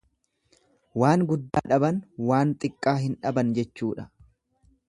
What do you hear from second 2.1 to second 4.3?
waan xiqqaa hin dhaban jechuudha.